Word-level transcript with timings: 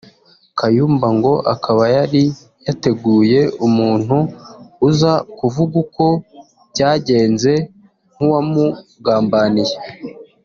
Kayumba 0.59 1.07
ngo 1.17 1.33
akaba 1.53 1.83
yari 1.97 2.23
yateguye 2.67 3.39
umuntu 3.67 4.17
uza 4.87 5.13
kuvuga 5.39 5.75
uko 5.85 6.05
byagenze 6.71 7.53
nk’uwamugambaniye 8.13 9.75